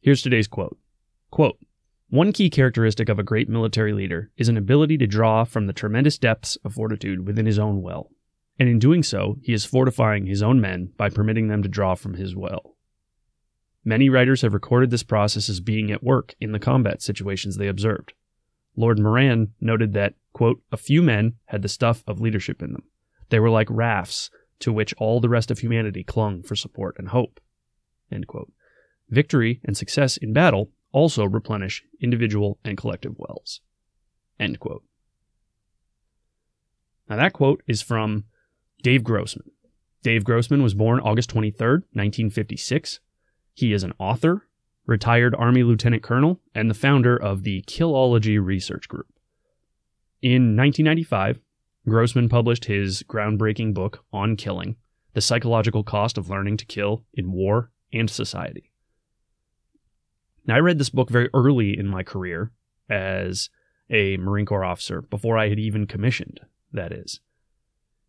Here's 0.00 0.22
today's 0.22 0.48
quote. 0.48 0.78
Quote, 1.30 1.58
one 2.10 2.32
key 2.32 2.48
characteristic 2.48 3.08
of 3.08 3.18
a 3.18 3.24
great 3.24 3.48
military 3.48 3.92
leader 3.92 4.30
is 4.36 4.48
an 4.48 4.56
ability 4.56 4.96
to 4.98 5.06
draw 5.06 5.44
from 5.44 5.66
the 5.66 5.74
tremendous 5.74 6.16
depths 6.16 6.56
of 6.64 6.74
fortitude 6.74 7.26
within 7.26 7.44
his 7.44 7.58
own 7.58 7.82
well. 7.82 8.10
And 8.58 8.68
in 8.68 8.78
doing 8.78 9.02
so, 9.02 9.36
he 9.42 9.52
is 9.52 9.64
fortifying 9.64 10.26
his 10.26 10.42
own 10.42 10.60
men 10.60 10.92
by 10.96 11.10
permitting 11.10 11.48
them 11.48 11.62
to 11.62 11.68
draw 11.68 11.94
from 11.94 12.14
his 12.14 12.34
well. 12.34 12.76
Many 13.84 14.08
writers 14.08 14.42
have 14.42 14.54
recorded 14.54 14.90
this 14.90 15.02
process 15.02 15.48
as 15.48 15.60
being 15.60 15.90
at 15.90 16.02
work 16.02 16.34
in 16.40 16.52
the 16.52 16.58
combat 16.58 17.02
situations 17.02 17.56
they 17.56 17.68
observed. 17.68 18.14
Lord 18.76 18.98
Moran 18.98 19.52
noted 19.60 19.92
that, 19.92 20.14
quote, 20.32 20.62
a 20.72 20.76
few 20.76 21.02
men 21.02 21.34
had 21.46 21.62
the 21.62 21.68
stuff 21.68 22.04
of 22.06 22.20
leadership 22.20 22.62
in 22.62 22.72
them. 22.72 22.84
They 23.28 23.40
were 23.40 23.50
like 23.50 23.68
rafts 23.70 24.30
to 24.60 24.72
which 24.72 24.94
all 24.98 25.20
the 25.20 25.28
rest 25.28 25.50
of 25.50 25.58
humanity 25.58 26.04
clung 26.04 26.42
for 26.42 26.56
support 26.56 26.96
and 26.98 27.08
hope. 27.08 27.40
End 28.10 28.26
quote. 28.26 28.52
Victory 29.10 29.60
and 29.64 29.76
success 29.76 30.16
in 30.16 30.32
battle 30.32 30.70
also 30.92 31.24
replenish 31.24 31.84
individual 32.00 32.58
and 32.64 32.76
collective 32.76 33.14
wells. 33.16 33.60
End 34.38 34.60
quote. 34.60 34.84
Now 37.08 37.16
that 37.16 37.32
quote 37.32 37.62
is 37.66 37.82
from 37.82 38.24
Dave 38.82 39.02
Grossman. 39.02 39.50
Dave 40.02 40.24
Grossman 40.24 40.62
was 40.62 40.74
born 40.74 41.00
August 41.00 41.30
23rd, 41.30 41.82
1956. 41.92 43.00
He 43.54 43.72
is 43.72 43.82
an 43.82 43.94
author, 43.98 44.46
retired 44.86 45.34
Army 45.34 45.62
Lieutenant 45.62 46.02
Colonel, 46.02 46.40
and 46.54 46.70
the 46.70 46.74
founder 46.74 47.16
of 47.16 47.42
the 47.42 47.62
Killology 47.62 48.42
Research 48.42 48.88
Group. 48.88 49.08
In 50.22 50.56
1995, 50.56 51.40
Grossman 51.88 52.28
published 52.28 52.66
his 52.66 53.02
groundbreaking 53.02 53.74
book 53.74 54.04
on 54.12 54.36
killing, 54.36 54.76
The 55.14 55.20
Psychological 55.20 55.82
Cost 55.82 56.18
of 56.18 56.28
Learning 56.28 56.56
to 56.56 56.66
Kill 56.66 57.04
in 57.14 57.32
War 57.32 57.70
and 57.92 58.08
Society. 58.08 58.72
Now, 60.48 60.56
I 60.56 60.60
read 60.60 60.78
this 60.78 60.88
book 60.88 61.10
very 61.10 61.28
early 61.34 61.78
in 61.78 61.86
my 61.86 62.02
career 62.02 62.50
as 62.88 63.50
a 63.90 64.16
Marine 64.16 64.46
Corps 64.46 64.64
officer, 64.64 65.02
before 65.02 65.36
I 65.36 65.50
had 65.50 65.58
even 65.58 65.86
commissioned, 65.86 66.40
that 66.72 66.90
is. 66.90 67.20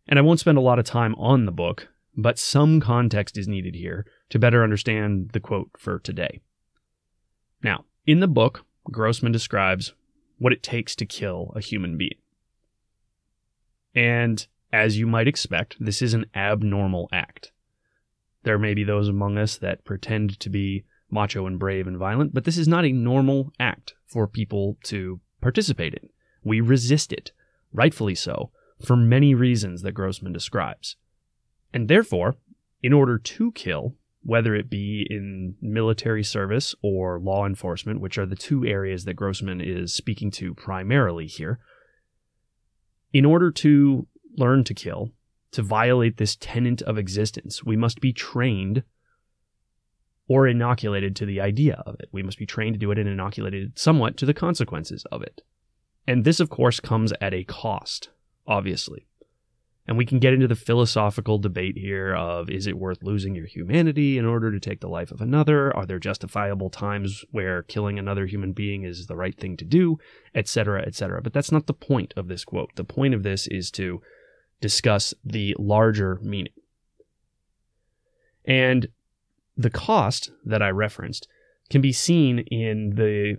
And 0.08 0.18
I 0.18 0.22
won't 0.22 0.40
spend 0.40 0.56
a 0.56 0.62
lot 0.62 0.78
of 0.78 0.86
time 0.86 1.14
on 1.16 1.44
the 1.44 1.52
book, 1.52 1.88
but 2.16 2.38
some 2.38 2.80
context 2.80 3.36
is 3.36 3.46
needed 3.46 3.74
here 3.74 4.06
to 4.30 4.38
better 4.38 4.64
understand 4.64 5.30
the 5.32 5.40
quote 5.40 5.70
for 5.78 5.98
today. 5.98 6.40
Now, 7.62 7.84
in 8.06 8.20
the 8.20 8.28
book, 8.28 8.64
Grossman 8.90 9.32
describes 9.32 9.92
what 10.38 10.54
it 10.54 10.62
takes 10.62 10.96
to 10.96 11.06
kill 11.06 11.52
a 11.54 11.60
human 11.60 11.98
being. 11.98 12.18
And 13.94 14.46
as 14.72 14.98
you 14.98 15.06
might 15.06 15.28
expect, 15.28 15.76
this 15.78 16.00
is 16.00 16.14
an 16.14 16.24
abnormal 16.34 17.10
act. 17.12 17.52
There 18.44 18.58
may 18.58 18.72
be 18.72 18.84
those 18.84 19.08
among 19.08 19.36
us 19.36 19.58
that 19.58 19.84
pretend 19.84 20.40
to 20.40 20.48
be 20.48 20.84
macho 21.10 21.46
and 21.46 21.58
brave 21.58 21.86
and 21.86 21.96
violent, 21.96 22.34
but 22.34 22.44
this 22.44 22.58
is 22.58 22.68
not 22.68 22.84
a 22.84 22.92
normal 22.92 23.52
act 23.58 23.94
for 24.06 24.26
people 24.26 24.76
to 24.84 25.20
participate 25.40 25.94
in. 25.94 26.08
We 26.42 26.60
resist 26.60 27.12
it, 27.12 27.32
rightfully 27.72 28.14
so, 28.14 28.50
for 28.84 28.96
many 28.96 29.34
reasons 29.34 29.82
that 29.82 29.92
Grossman 29.92 30.32
describes. 30.32 30.96
And 31.72 31.88
therefore, 31.88 32.36
in 32.82 32.92
order 32.92 33.18
to 33.18 33.52
kill, 33.52 33.94
whether 34.22 34.54
it 34.54 34.68
be 34.68 35.06
in 35.08 35.54
military 35.60 36.22
service 36.24 36.74
or 36.82 37.18
law 37.18 37.46
enforcement, 37.46 38.00
which 38.00 38.18
are 38.18 38.26
the 38.26 38.36
two 38.36 38.64
areas 38.66 39.04
that 39.04 39.14
Grossman 39.14 39.60
is 39.60 39.94
speaking 39.94 40.30
to 40.32 40.54
primarily 40.54 41.26
here, 41.26 41.58
in 43.12 43.24
order 43.24 43.50
to 43.50 44.06
learn 44.36 44.64
to 44.64 44.74
kill, 44.74 45.12
to 45.52 45.62
violate 45.62 46.16
this 46.16 46.36
tenet 46.36 46.82
of 46.82 46.98
existence, 46.98 47.64
we 47.64 47.76
must 47.76 48.00
be 48.00 48.12
trained 48.12 48.84
or 50.30 50.46
inoculated 50.46 51.16
to 51.16 51.26
the 51.26 51.40
idea 51.40 51.82
of 51.84 51.96
it. 51.98 52.08
We 52.12 52.22
must 52.22 52.38
be 52.38 52.46
trained 52.46 52.74
to 52.74 52.78
do 52.78 52.92
it 52.92 52.98
and 52.98 53.08
inoculated 53.08 53.76
somewhat 53.76 54.16
to 54.18 54.24
the 54.24 54.32
consequences 54.32 55.04
of 55.10 55.22
it. 55.22 55.42
And 56.06 56.24
this, 56.24 56.38
of 56.38 56.48
course, 56.48 56.78
comes 56.78 57.12
at 57.20 57.34
a 57.34 57.42
cost, 57.42 58.10
obviously. 58.46 59.08
And 59.88 59.98
we 59.98 60.06
can 60.06 60.20
get 60.20 60.32
into 60.32 60.46
the 60.46 60.54
philosophical 60.54 61.38
debate 61.38 61.76
here 61.76 62.14
of 62.14 62.48
is 62.48 62.68
it 62.68 62.78
worth 62.78 63.02
losing 63.02 63.34
your 63.34 63.46
humanity 63.46 64.18
in 64.18 64.24
order 64.24 64.52
to 64.52 64.60
take 64.60 64.78
the 64.78 64.88
life 64.88 65.10
of 65.10 65.20
another? 65.20 65.76
Are 65.76 65.84
there 65.84 65.98
justifiable 65.98 66.70
times 66.70 67.24
where 67.32 67.64
killing 67.64 67.98
another 67.98 68.26
human 68.26 68.52
being 68.52 68.84
is 68.84 69.08
the 69.08 69.16
right 69.16 69.36
thing 69.36 69.56
to 69.56 69.64
do, 69.64 69.98
etc., 70.32 70.82
etc.? 70.82 71.22
But 71.22 71.32
that's 71.32 71.50
not 71.50 71.66
the 71.66 71.74
point 71.74 72.14
of 72.16 72.28
this 72.28 72.44
quote. 72.44 72.70
The 72.76 72.84
point 72.84 73.14
of 73.14 73.24
this 73.24 73.48
is 73.48 73.72
to 73.72 74.00
discuss 74.60 75.12
the 75.24 75.56
larger 75.58 76.20
meaning. 76.22 76.52
And 78.44 78.86
the 79.60 79.70
cost 79.70 80.30
that 80.44 80.62
I 80.62 80.70
referenced 80.70 81.28
can 81.68 81.82
be 81.82 81.92
seen 81.92 82.40
in 82.50 82.94
the 82.96 83.36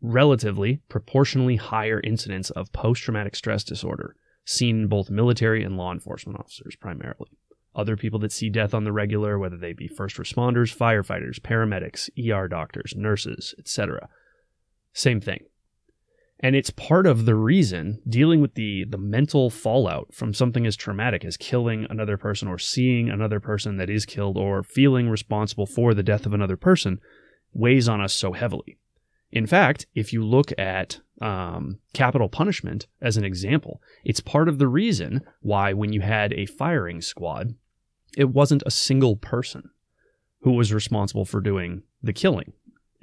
relatively 0.00 0.80
proportionally 0.88 1.56
higher 1.56 2.00
incidence 2.04 2.50
of 2.50 2.72
post 2.72 3.02
traumatic 3.02 3.34
stress 3.34 3.64
disorder 3.64 4.14
seen 4.44 4.82
in 4.82 4.86
both 4.86 5.10
military 5.10 5.64
and 5.64 5.76
law 5.76 5.92
enforcement 5.92 6.38
officers 6.38 6.76
primarily. 6.76 7.30
Other 7.74 7.96
people 7.96 8.20
that 8.20 8.30
see 8.30 8.48
death 8.48 8.74
on 8.74 8.84
the 8.84 8.92
regular, 8.92 9.36
whether 9.38 9.56
they 9.56 9.72
be 9.72 9.88
first 9.88 10.16
responders, 10.18 10.76
firefighters, 10.76 11.40
paramedics, 11.40 12.08
ER 12.16 12.46
doctors, 12.46 12.94
nurses, 12.96 13.54
etc. 13.58 14.08
Same 14.92 15.20
thing. 15.20 15.44
And 16.40 16.56
it's 16.56 16.70
part 16.70 17.06
of 17.06 17.24
the 17.24 17.34
reason 17.34 18.00
dealing 18.08 18.40
with 18.40 18.54
the, 18.54 18.84
the 18.84 18.98
mental 18.98 19.50
fallout 19.50 20.12
from 20.12 20.34
something 20.34 20.66
as 20.66 20.76
traumatic 20.76 21.24
as 21.24 21.36
killing 21.36 21.86
another 21.88 22.18
person 22.18 22.48
or 22.48 22.58
seeing 22.58 23.08
another 23.08 23.40
person 23.40 23.76
that 23.76 23.88
is 23.88 24.04
killed 24.04 24.36
or 24.36 24.62
feeling 24.62 25.08
responsible 25.08 25.66
for 25.66 25.94
the 25.94 26.02
death 26.02 26.26
of 26.26 26.34
another 26.34 26.56
person 26.56 27.00
weighs 27.52 27.88
on 27.88 28.00
us 28.00 28.12
so 28.12 28.32
heavily. 28.32 28.76
In 29.30 29.46
fact, 29.46 29.86
if 29.94 30.12
you 30.12 30.24
look 30.24 30.52
at 30.58 31.00
um, 31.20 31.78
capital 31.92 32.28
punishment 32.28 32.86
as 33.00 33.16
an 33.16 33.24
example, 33.24 33.80
it's 34.04 34.20
part 34.20 34.48
of 34.48 34.58
the 34.58 34.68
reason 34.68 35.22
why 35.40 35.72
when 35.72 35.92
you 35.92 36.00
had 36.00 36.32
a 36.32 36.46
firing 36.46 37.00
squad, 37.00 37.54
it 38.16 38.30
wasn't 38.30 38.62
a 38.66 38.70
single 38.70 39.16
person 39.16 39.70
who 40.42 40.52
was 40.52 40.72
responsible 40.72 41.24
for 41.24 41.40
doing 41.40 41.82
the 42.02 42.12
killing. 42.12 42.52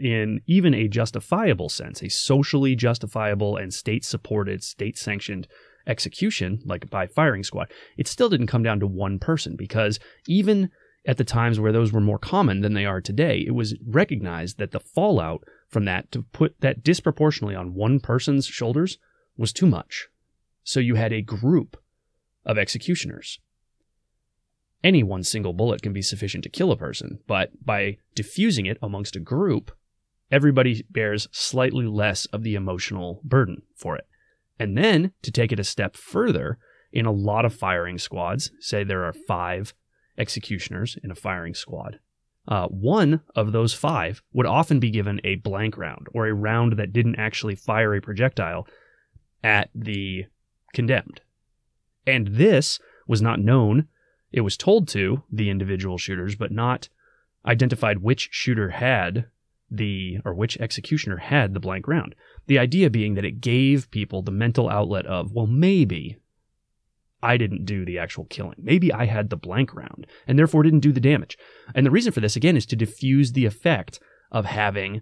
In 0.01 0.41
even 0.47 0.73
a 0.73 0.87
justifiable 0.87 1.69
sense, 1.69 2.01
a 2.01 2.09
socially 2.09 2.75
justifiable 2.75 3.55
and 3.55 3.71
state 3.71 4.03
supported, 4.03 4.63
state 4.63 4.97
sanctioned 4.97 5.47
execution, 5.85 6.59
like 6.65 6.89
by 6.89 7.05
firing 7.05 7.43
squad, 7.43 7.71
it 7.97 8.07
still 8.07 8.27
didn't 8.27 8.47
come 8.47 8.63
down 8.63 8.79
to 8.79 8.87
one 8.87 9.19
person 9.19 9.55
because 9.55 9.99
even 10.27 10.71
at 11.05 11.17
the 11.17 11.23
times 11.23 11.59
where 11.59 11.71
those 11.71 11.93
were 11.93 12.01
more 12.01 12.17
common 12.17 12.61
than 12.61 12.73
they 12.73 12.85
are 12.85 12.99
today, 12.99 13.43
it 13.45 13.51
was 13.51 13.75
recognized 13.85 14.57
that 14.57 14.71
the 14.71 14.79
fallout 14.79 15.43
from 15.67 15.85
that 15.85 16.11
to 16.13 16.23
put 16.23 16.59
that 16.61 16.83
disproportionately 16.83 17.55
on 17.55 17.75
one 17.75 17.99
person's 17.99 18.47
shoulders 18.47 18.97
was 19.37 19.53
too 19.53 19.67
much. 19.67 20.07
So 20.63 20.79
you 20.79 20.95
had 20.95 21.13
a 21.13 21.21
group 21.21 21.77
of 22.43 22.57
executioners. 22.57 23.39
Any 24.83 25.03
one 25.03 25.23
single 25.23 25.53
bullet 25.53 25.83
can 25.83 25.93
be 25.93 26.01
sufficient 26.01 26.43
to 26.43 26.49
kill 26.49 26.71
a 26.71 26.77
person, 26.77 27.19
but 27.27 27.51
by 27.63 27.97
diffusing 28.15 28.65
it 28.65 28.79
amongst 28.81 29.15
a 29.15 29.19
group, 29.19 29.71
everybody 30.31 30.85
bears 30.89 31.27
slightly 31.31 31.85
less 31.85 32.25
of 32.27 32.43
the 32.43 32.55
emotional 32.55 33.21
burden 33.23 33.63
for 33.75 33.95
it. 33.95 34.07
And 34.59 34.77
then 34.77 35.11
to 35.23 35.31
take 35.31 35.51
it 35.51 35.59
a 35.59 35.63
step 35.63 35.95
further, 35.95 36.57
in 36.93 37.05
a 37.05 37.11
lot 37.11 37.45
of 37.45 37.53
firing 37.53 37.97
squads, 37.97 38.51
say 38.59 38.83
there 38.83 39.05
are 39.05 39.13
five 39.13 39.73
executioners 40.17 40.97
in 41.03 41.11
a 41.11 41.15
firing 41.15 41.53
squad, 41.53 41.99
uh, 42.47 42.67
one 42.67 43.21
of 43.35 43.51
those 43.51 43.73
five 43.73 44.21
would 44.33 44.45
often 44.45 44.79
be 44.79 44.89
given 44.89 45.21
a 45.23 45.35
blank 45.35 45.77
round 45.77 46.07
or 46.13 46.27
a 46.27 46.33
round 46.33 46.73
that 46.73 46.93
didn't 46.93 47.15
actually 47.15 47.55
fire 47.55 47.93
a 47.95 48.01
projectile 48.01 48.67
at 49.43 49.69
the 49.75 50.25
condemned. 50.73 51.21
And 52.05 52.27
this 52.27 52.79
was 53.07 53.21
not 53.21 53.39
known. 53.39 53.87
It 54.31 54.41
was 54.41 54.57
told 54.57 54.87
to 54.89 55.23
the 55.31 55.49
individual 55.49 55.97
shooters, 55.97 56.35
but 56.35 56.51
not 56.51 56.89
identified 57.45 57.99
which 57.99 58.29
shooter 58.31 58.69
had 58.69 59.25
the, 59.71 60.17
or 60.25 60.33
which 60.33 60.57
executioner 60.59 61.17
had 61.17 61.53
the 61.53 61.59
blank 61.59 61.87
round. 61.87 62.13
The 62.47 62.59
idea 62.59 62.89
being 62.89 63.15
that 63.15 63.25
it 63.25 63.41
gave 63.41 63.89
people 63.89 64.21
the 64.21 64.31
mental 64.31 64.69
outlet 64.69 65.05
of, 65.05 65.31
well, 65.31 65.47
maybe 65.47 66.17
I 67.23 67.37
didn't 67.37 67.65
do 67.65 67.85
the 67.85 67.97
actual 67.97 68.25
killing. 68.25 68.57
Maybe 68.57 68.91
I 68.91 69.05
had 69.05 69.29
the 69.29 69.37
blank 69.37 69.73
round 69.73 70.07
and 70.27 70.37
therefore 70.37 70.63
didn't 70.63 70.79
do 70.79 70.91
the 70.91 70.99
damage. 70.99 71.37
And 71.73 71.85
the 71.85 71.91
reason 71.91 72.11
for 72.11 72.19
this, 72.19 72.35
again, 72.35 72.57
is 72.57 72.65
to 72.67 72.75
diffuse 72.75 73.31
the 73.31 73.45
effect 73.45 73.99
of 74.31 74.45
having 74.45 75.01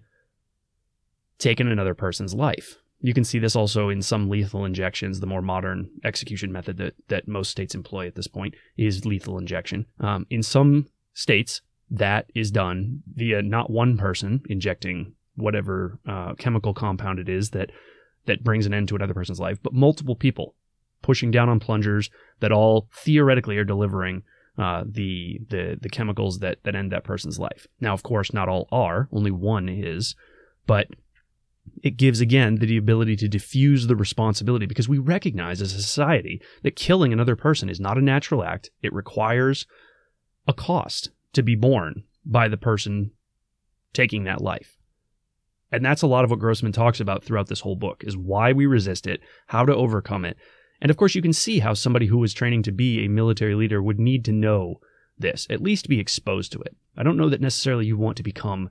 taken 1.39 1.67
another 1.67 1.95
person's 1.95 2.33
life. 2.33 2.77
You 3.01 3.13
can 3.13 3.23
see 3.23 3.39
this 3.39 3.55
also 3.55 3.87
in 3.87 4.01
some 4.01 4.29
lethal 4.29 4.65
injections. 4.65 5.21
The 5.21 5.25
more 5.25 5.41
modern 5.41 5.89
execution 6.03 6.51
method 6.51 6.77
that, 6.77 6.95
that 7.07 7.27
most 7.27 7.49
states 7.49 7.73
employ 7.73 8.07
at 8.07 8.15
this 8.15 8.27
point 8.27 8.55
is 8.77 9.05
lethal 9.05 9.37
injection. 9.37 9.85
Um, 10.01 10.27
in 10.29 10.43
some 10.43 10.87
states, 11.13 11.61
that 11.91 12.29
is 12.35 12.51
done 12.51 13.01
via 13.15 13.41
not 13.41 13.69
one 13.69 13.97
person 13.97 14.41
injecting 14.49 15.13
whatever 15.35 15.99
uh, 16.07 16.33
chemical 16.35 16.73
compound 16.73 17.19
it 17.19 17.29
is 17.29 17.51
that 17.51 17.71
that 18.25 18.43
brings 18.43 18.65
an 18.65 18.73
end 18.73 18.87
to 18.89 18.95
another 18.95 19.13
person's 19.13 19.39
life, 19.39 19.57
but 19.63 19.73
multiple 19.73 20.15
people 20.15 20.55
pushing 21.01 21.31
down 21.31 21.49
on 21.49 21.59
plungers 21.59 22.09
that 22.41 22.51
all 22.51 22.89
theoretically 22.93 23.57
are 23.57 23.63
delivering 23.63 24.23
uh, 24.57 24.83
the 24.85 25.39
the 25.49 25.77
the 25.81 25.89
chemicals 25.89 26.39
that 26.39 26.61
that 26.63 26.75
end 26.75 26.91
that 26.91 27.05
person's 27.05 27.39
life. 27.39 27.65
Now, 27.79 27.93
of 27.93 28.03
course, 28.03 28.33
not 28.33 28.49
all 28.49 28.67
are. 28.71 29.07
Only 29.11 29.31
one 29.31 29.69
is, 29.69 30.15
but 30.67 30.87
it 31.81 31.97
gives 31.97 32.19
again 32.19 32.55
the 32.55 32.77
ability 32.77 33.15
to 33.17 33.27
diffuse 33.27 33.87
the 33.87 33.95
responsibility 33.95 34.65
because 34.65 34.89
we 34.89 34.97
recognize 34.97 35.61
as 35.61 35.73
a 35.73 35.81
society 35.81 36.41
that 36.63 36.75
killing 36.75 37.13
another 37.13 37.35
person 37.35 37.69
is 37.69 37.79
not 37.79 37.97
a 37.97 38.01
natural 38.01 38.43
act. 38.43 38.69
It 38.81 38.93
requires 38.93 39.65
a 40.47 40.53
cost 40.53 41.09
to 41.33 41.43
be 41.43 41.55
borne 41.55 42.03
by 42.25 42.47
the 42.47 42.57
person 42.57 43.11
taking 43.93 44.23
that 44.23 44.41
life. 44.41 44.77
And 45.71 45.85
that's 45.85 46.01
a 46.01 46.07
lot 46.07 46.23
of 46.23 46.31
what 46.31 46.39
Grossman 46.39 46.71
talks 46.71 46.99
about 46.99 47.23
throughout 47.23 47.47
this 47.47 47.59
whole 47.59 47.75
book 47.75 48.03
is 48.05 48.17
why 48.17 48.53
we 48.53 48.65
resist 48.65 49.05
it, 49.07 49.21
how 49.47 49.65
to 49.65 49.75
overcome 49.75 50.25
it. 50.25 50.37
And 50.81 50.89
of 50.89 50.97
course 50.97 51.15
you 51.15 51.21
can 51.21 51.33
see 51.33 51.59
how 51.59 51.73
somebody 51.73 52.07
who 52.07 52.17
was 52.17 52.33
training 52.33 52.63
to 52.63 52.71
be 52.71 53.03
a 53.03 53.09
military 53.09 53.55
leader 53.55 53.81
would 53.81 53.99
need 53.99 54.25
to 54.25 54.31
know 54.31 54.79
this, 55.17 55.45
at 55.49 55.61
least 55.61 55.89
be 55.89 55.99
exposed 55.99 56.51
to 56.53 56.61
it. 56.61 56.75
I 56.97 57.03
don't 57.03 57.17
know 57.17 57.29
that 57.29 57.41
necessarily 57.41 57.85
you 57.85 57.97
want 57.97 58.17
to 58.17 58.23
become, 58.23 58.69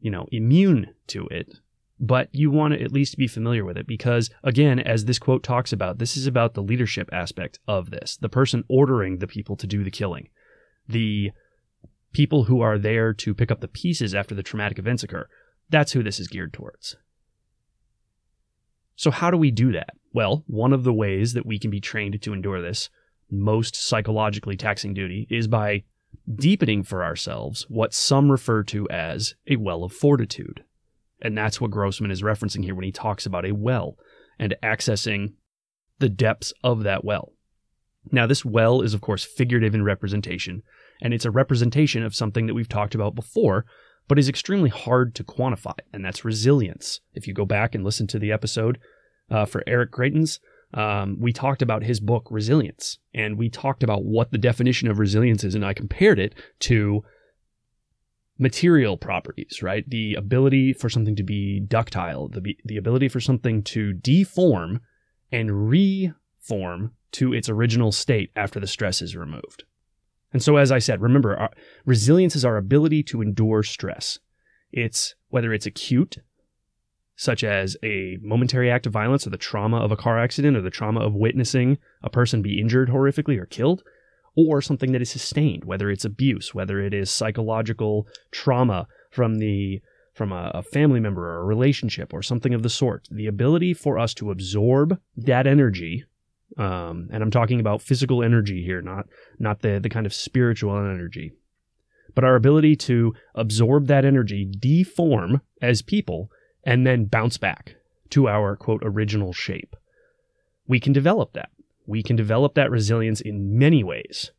you 0.00 0.10
know, 0.10 0.26
immune 0.32 0.94
to 1.08 1.26
it, 1.28 1.54
but 2.00 2.28
you 2.32 2.50
want 2.50 2.74
to 2.74 2.82
at 2.82 2.92
least 2.92 3.16
be 3.16 3.28
familiar 3.28 3.64
with 3.64 3.76
it 3.76 3.86
because 3.86 4.30
again, 4.42 4.80
as 4.80 5.04
this 5.04 5.18
quote 5.18 5.42
talks 5.42 5.72
about, 5.72 5.98
this 5.98 6.16
is 6.16 6.26
about 6.26 6.54
the 6.54 6.62
leadership 6.62 7.08
aspect 7.12 7.60
of 7.68 7.90
this, 7.90 8.16
the 8.16 8.28
person 8.28 8.64
ordering 8.68 9.18
the 9.18 9.26
people 9.26 9.56
to 9.56 9.66
do 9.66 9.84
the 9.84 9.90
killing. 9.90 10.28
The 10.88 11.30
people 12.14 12.44
who 12.44 12.62
are 12.62 12.78
there 12.78 13.12
to 13.12 13.34
pick 13.34 13.50
up 13.50 13.60
the 13.60 13.68
pieces 13.68 14.14
after 14.14 14.34
the 14.34 14.42
traumatic 14.42 14.78
events 14.78 15.02
occur. 15.02 15.28
That's 15.68 15.92
who 15.92 16.02
this 16.02 16.18
is 16.18 16.28
geared 16.28 16.54
towards. 16.54 16.96
So, 18.96 19.10
how 19.10 19.30
do 19.30 19.36
we 19.36 19.50
do 19.50 19.72
that? 19.72 19.90
Well, 20.12 20.44
one 20.46 20.72
of 20.72 20.84
the 20.84 20.92
ways 20.92 21.34
that 21.34 21.44
we 21.44 21.58
can 21.58 21.70
be 21.70 21.80
trained 21.80 22.20
to 22.22 22.32
endure 22.32 22.62
this 22.62 22.88
most 23.30 23.74
psychologically 23.74 24.56
taxing 24.56 24.94
duty 24.94 25.26
is 25.28 25.48
by 25.48 25.82
deepening 26.32 26.82
for 26.84 27.04
ourselves 27.04 27.66
what 27.68 27.92
some 27.92 28.30
refer 28.30 28.62
to 28.62 28.88
as 28.88 29.34
a 29.48 29.56
well 29.56 29.82
of 29.82 29.92
fortitude. 29.92 30.64
And 31.20 31.36
that's 31.36 31.60
what 31.60 31.70
Grossman 31.70 32.10
is 32.10 32.22
referencing 32.22 32.64
here 32.64 32.74
when 32.74 32.84
he 32.84 32.92
talks 32.92 33.26
about 33.26 33.44
a 33.44 33.52
well 33.52 33.96
and 34.38 34.54
accessing 34.62 35.32
the 35.98 36.08
depths 36.08 36.52
of 36.62 36.82
that 36.84 37.04
well. 37.04 37.32
Now, 38.12 38.26
this 38.26 38.44
well 38.44 38.82
is, 38.82 38.94
of 38.94 39.00
course, 39.00 39.24
figurative 39.24 39.74
in 39.74 39.82
representation, 39.82 40.62
and 41.02 41.12
it's 41.12 41.24
a 41.24 41.30
representation 41.30 42.02
of 42.02 42.14
something 42.14 42.46
that 42.46 42.54
we've 42.54 42.68
talked 42.68 42.94
about 42.94 43.14
before, 43.14 43.64
but 44.08 44.18
is 44.18 44.28
extremely 44.28 44.70
hard 44.70 45.14
to 45.14 45.24
quantify, 45.24 45.78
and 45.92 46.04
that's 46.04 46.24
resilience. 46.24 47.00
If 47.14 47.26
you 47.26 47.34
go 47.34 47.46
back 47.46 47.74
and 47.74 47.84
listen 47.84 48.06
to 48.08 48.18
the 48.18 48.32
episode 48.32 48.78
uh, 49.30 49.44
for 49.46 49.62
Eric 49.66 49.92
Greitens, 49.92 50.38
um, 50.74 51.18
we 51.20 51.32
talked 51.32 51.62
about 51.62 51.84
his 51.84 52.00
book 52.00 52.26
Resilience, 52.30 52.98
and 53.14 53.38
we 53.38 53.48
talked 53.48 53.82
about 53.82 54.04
what 54.04 54.32
the 54.32 54.38
definition 54.38 54.88
of 54.88 54.98
resilience 54.98 55.44
is, 55.44 55.54
and 55.54 55.64
I 55.64 55.72
compared 55.72 56.18
it 56.18 56.34
to 56.60 57.04
material 58.38 58.96
properties, 58.96 59.62
right? 59.62 59.88
The 59.88 60.14
ability 60.14 60.72
for 60.72 60.88
something 60.88 61.14
to 61.16 61.22
be 61.22 61.60
ductile, 61.60 62.28
the 62.28 62.56
the 62.64 62.76
ability 62.76 63.08
for 63.08 63.20
something 63.20 63.62
to 63.64 63.92
deform 63.92 64.80
and 65.30 65.68
reform 65.70 66.92
to 67.12 67.32
its 67.32 67.48
original 67.48 67.92
state 67.92 68.30
after 68.34 68.58
the 68.58 68.66
stress 68.66 69.00
is 69.00 69.16
removed. 69.16 69.64
And 70.34 70.42
so, 70.42 70.56
as 70.56 70.72
I 70.72 70.80
said, 70.80 71.00
remember, 71.00 71.36
our, 71.36 71.50
resilience 71.86 72.34
is 72.34 72.44
our 72.44 72.56
ability 72.56 73.04
to 73.04 73.22
endure 73.22 73.62
stress. 73.62 74.18
It's 74.72 75.14
whether 75.28 75.54
it's 75.54 75.64
acute, 75.64 76.18
such 77.14 77.44
as 77.44 77.76
a 77.84 78.18
momentary 78.20 78.68
act 78.68 78.86
of 78.86 78.92
violence 78.92 79.26
or 79.26 79.30
the 79.30 79.38
trauma 79.38 79.78
of 79.78 79.92
a 79.92 79.96
car 79.96 80.18
accident 80.18 80.56
or 80.56 80.60
the 80.60 80.70
trauma 80.70 81.00
of 81.00 81.14
witnessing 81.14 81.78
a 82.02 82.10
person 82.10 82.42
be 82.42 82.60
injured 82.60 82.88
horrifically 82.88 83.38
or 83.38 83.46
killed, 83.46 83.84
or 84.36 84.60
something 84.60 84.90
that 84.90 85.00
is 85.00 85.10
sustained, 85.10 85.64
whether 85.64 85.88
it's 85.88 86.04
abuse, 86.04 86.52
whether 86.52 86.80
it 86.80 86.92
is 86.92 87.10
psychological 87.10 88.08
trauma 88.32 88.88
from 89.10 89.36
the 89.36 89.80
from 90.14 90.32
a, 90.32 90.50
a 90.54 90.62
family 90.62 91.00
member 91.00 91.28
or 91.28 91.42
a 91.42 91.44
relationship 91.44 92.12
or 92.12 92.22
something 92.22 92.54
of 92.54 92.62
the 92.62 92.68
sort. 92.68 93.06
The 93.10 93.26
ability 93.26 93.74
for 93.74 93.98
us 93.98 94.14
to 94.14 94.30
absorb 94.30 94.98
that 95.16 95.46
energy 95.46 96.04
um, 96.56 97.08
and 97.12 97.22
I'm 97.22 97.30
talking 97.30 97.60
about 97.60 97.82
physical 97.82 98.22
energy 98.22 98.62
here, 98.62 98.80
not 98.80 99.06
not 99.38 99.60
the 99.62 99.80
the 99.80 99.88
kind 99.88 100.06
of 100.06 100.14
spiritual 100.14 100.76
energy, 100.76 101.32
but 102.14 102.24
our 102.24 102.36
ability 102.36 102.76
to 102.76 103.14
absorb 103.34 103.86
that 103.88 104.04
energy, 104.04 104.44
deform 104.44 105.42
as 105.60 105.82
people, 105.82 106.30
and 106.64 106.86
then 106.86 107.06
bounce 107.06 107.38
back 107.38 107.76
to 108.10 108.28
our 108.28 108.56
quote 108.56 108.82
original 108.84 109.32
shape. 109.32 109.74
We 110.66 110.78
can 110.78 110.92
develop 110.92 111.32
that. 111.32 111.50
We 111.86 112.02
can 112.02 112.16
develop 112.16 112.54
that 112.54 112.70
resilience 112.70 113.20
in 113.20 113.58
many 113.58 113.82
ways. 113.82 114.30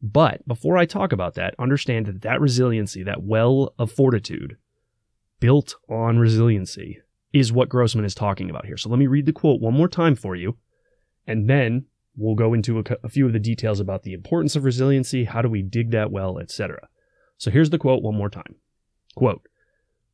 But 0.00 0.46
before 0.46 0.78
I 0.78 0.86
talk 0.86 1.12
about 1.12 1.34
that, 1.34 1.54
understand 1.58 2.06
that 2.06 2.22
that 2.22 2.40
resiliency, 2.40 3.02
that 3.02 3.22
well 3.22 3.74
of 3.78 3.92
fortitude, 3.92 4.56
built 5.40 5.74
on 5.88 6.18
resiliency, 6.18 7.00
is 7.32 7.52
what 7.52 7.68
Grossman 7.68 8.04
is 8.04 8.14
talking 8.14 8.48
about 8.48 8.64
here. 8.64 8.76
So 8.76 8.88
let 8.88 8.98
me 8.98 9.06
read 9.06 9.26
the 9.26 9.32
quote 9.32 9.60
one 9.60 9.74
more 9.74 9.88
time 9.88 10.14
for 10.14 10.34
you 10.34 10.56
and 11.28 11.48
then 11.48 11.84
we'll 12.16 12.34
go 12.34 12.54
into 12.54 12.80
a, 12.80 12.84
a 13.04 13.08
few 13.08 13.26
of 13.26 13.32
the 13.32 13.38
details 13.38 13.78
about 13.78 14.02
the 14.02 14.14
importance 14.14 14.56
of 14.56 14.64
resiliency, 14.64 15.24
how 15.24 15.42
do 15.42 15.48
we 15.48 15.62
dig 15.62 15.92
that 15.92 16.10
well, 16.10 16.38
etc. 16.38 16.88
So 17.36 17.50
here's 17.52 17.70
the 17.70 17.78
quote 17.78 18.02
one 18.02 18.16
more 18.16 18.30
time. 18.30 18.56
Quote, 19.14 19.46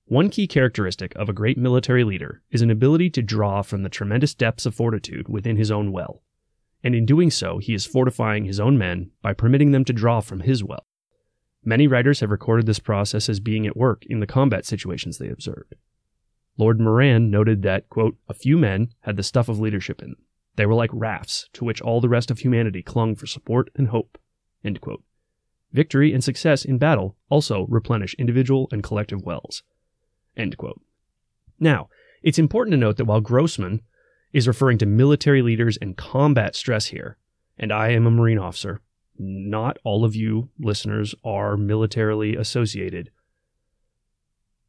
one 0.07 0.29
key 0.29 0.47
characteristic 0.47 1.15
of 1.15 1.31
a 1.31 1.33
great 1.33 1.57
military 1.57 2.05
leader 2.05 2.43
is 2.51 2.61
an 2.61 2.71
ability 2.71 3.09
to 3.11 3.23
draw 3.23 3.63
from 3.63 3.83
the 3.83 3.89
tremendous 3.89 4.35
depths 4.35 4.67
of 4.67 4.75
fortitude 4.75 5.29
within 5.29 5.57
his 5.57 5.71
own 5.71 5.93
well. 5.93 6.23
And 6.83 6.95
in 6.95 7.07
doing 7.07 7.31
so, 7.31 7.57
he 7.57 7.73
is 7.73 7.87
fortifying 7.87 8.45
his 8.45 8.61
own 8.61 8.77
men 8.77 9.13
by 9.23 9.33
permitting 9.33 9.73
them 9.73 9.87
to 9.87 9.95
draw 9.95 10.21
from 10.21 10.41
his 10.41 10.63
well. 10.63 10.85
Many 11.65 11.87
writers 11.87 12.21
have 12.21 12.31
recorded 12.31 12.67
this 12.67 12.79
process 12.79 13.31
as 13.31 13.41
being 13.41 13.67
at 13.67 13.77
work 13.77 14.05
in 14.05 14.21
the 14.21 14.27
combat 14.27 14.67
situations 14.67 15.17
they 15.17 15.29
observed. 15.29 15.75
Lord 16.59 16.79
Moran 16.79 17.31
noted 17.31 17.63
that, 17.63 17.89
quote, 17.89 18.19
a 18.29 18.35
few 18.35 18.59
men 18.59 18.91
had 19.01 19.17
the 19.17 19.23
stuff 19.23 19.49
of 19.49 19.59
leadership 19.59 20.03
in 20.03 20.11
them. 20.11 20.19
They 20.57 20.67
were 20.67 20.75
like 20.75 20.91
rafts 20.93 21.49
to 21.55 21.65
which 21.65 21.81
all 21.81 22.01
the 22.01 22.09
rest 22.09 22.31
of 22.31 22.39
humanity 22.39 22.83
clung 22.83 23.17
for 23.17 23.27
support 23.27 23.71
and 23.75 23.89
hope. 23.89 24.19
Victory 25.73 26.13
and 26.13 26.23
success 26.23 26.65
in 26.65 26.79
battle 26.79 27.17
also 27.29 27.67
replenish 27.69 28.15
individual 28.15 28.69
and 28.71 28.83
collective 28.83 29.23
wells. 29.23 29.63
Now, 31.59 31.89
it's 32.23 32.39
important 32.39 32.73
to 32.73 32.79
note 32.79 32.97
that 32.97 33.05
while 33.05 33.21
Grossman 33.21 33.83
is 34.33 34.49
referring 34.49 34.79
to 34.79 34.87
military 34.87 35.43
leaders 35.43 35.77
and 35.77 35.97
combat 35.97 36.55
stress 36.55 36.87
here, 36.87 37.17
and 37.59 37.73
I 37.73 37.91
am 37.91 38.07
a 38.07 38.11
Marine 38.11 38.39
officer, 38.39 38.81
not 39.19 39.79
all 39.85 40.05
of 40.05 40.17
you 40.17 40.51
listeners 40.59 41.15
are 41.25 41.57
militarily 41.57 42.37
associated. 42.37 43.11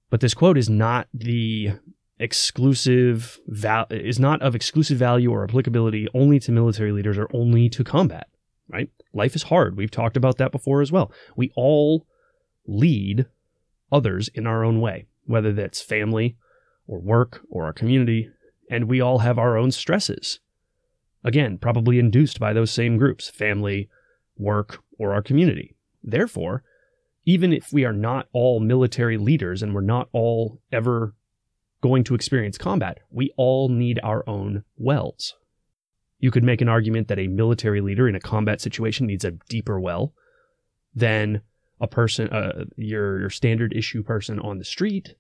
But 0.10 0.22
this 0.22 0.34
quote 0.34 0.58
is 0.58 0.70
not 0.70 1.08
the 1.14 1.74
exclusive 2.20 3.40
val- 3.48 3.88
is 3.90 4.20
not 4.20 4.42
of 4.42 4.56
exclusive 4.56 4.98
value 4.98 5.32
or 5.32 5.44
applicability 5.44 6.08
only 6.14 6.40
to 6.40 6.52
military 6.52 6.92
leaders 6.92 7.18
or 7.18 7.28
only 7.34 7.70
to 7.70 7.84
combat, 7.84 8.28
right? 8.70 8.90
Life 9.14 9.36
is 9.36 9.44
hard. 9.44 9.76
We've 9.76 9.92
talked 9.92 10.18
about 10.18 10.38
that 10.38 10.52
before 10.52 10.82
as 10.82 10.92
well. 10.92 11.12
We 11.36 11.52
all 11.56 12.06
lead 12.66 13.26
others 13.92 14.30
in 14.34 14.48
our 14.48 14.64
own 14.64 14.82
way, 14.82 15.06
whether 15.26 15.52
that's 15.52 15.82
family 15.82 16.38
or 16.88 17.00
work 17.00 17.42
or 17.50 17.66
our 17.66 17.74
community, 17.74 18.30
and 18.70 18.86
we 18.86 19.02
all 19.02 19.20
have 19.20 19.38
our 19.38 19.58
own 19.58 19.72
stresses. 19.72 20.40
Again, 21.24 21.58
probably 21.58 22.00
induced 22.00 22.40
by 22.40 22.54
those 22.54 22.72
same 22.72 22.98
groups, 22.98 23.30
family, 23.30 23.90
work, 24.38 24.80
or 24.98 25.14
our 25.14 25.22
community. 25.22 25.76
Therefore, 26.04 26.64
even 27.26 27.52
if 27.52 27.74
we 27.74 27.84
are 27.84 27.94
not 27.94 28.28
all 28.32 28.60
military 28.60 29.18
leaders 29.18 29.64
and 29.64 29.74
we're 29.74 29.82
not 29.82 30.08
all 30.12 30.62
ever 30.72 31.16
going 31.86 32.04
to 32.04 32.16
experience 32.16 32.58
combat, 32.58 32.98
we 33.12 33.32
all 33.38 33.70
need 33.70 34.00
our 34.02 34.28
own 34.28 34.64
wells. 34.76 35.36
You 36.18 36.32
could 36.32 36.44
make 36.44 36.60
an 36.60 36.68
argument 36.68 37.10
that 37.10 37.20
a 37.20 37.28
military 37.28 37.80
leader 37.80 38.10
in 38.10 38.16
a 38.16 38.20
combat 38.20 38.60
situation 38.60 39.06
needs 39.06 39.24
a 39.24 39.38
deeper 39.50 39.80
well 39.80 40.12
than 40.96 41.42
a 41.80 41.88
person, 41.88 42.28
uh, 42.30 42.66
your, 42.76 43.20
your 43.20 43.30
standard 43.30 43.72
issue 43.72 44.02
person 44.02 44.40
on 44.40 44.58
the 44.58 44.66
street. 44.66 45.14